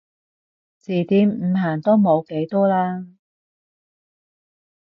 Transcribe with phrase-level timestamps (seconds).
[0.79, 3.05] 字典唔限都冇幾多啦